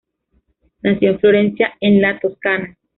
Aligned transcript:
Nació 0.81 1.11
en 1.11 1.19
Florencia, 1.19 1.77
en 1.79 2.01
la 2.01 2.19
Toscana. 2.19 2.75